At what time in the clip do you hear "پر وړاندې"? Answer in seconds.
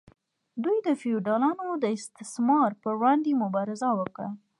2.81-3.39